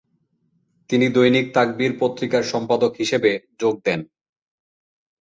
[0.89, 3.99] তিনি দৈনিক তাকবির পত্রিকার সম্পাদক হিসেবে যোগ দেন।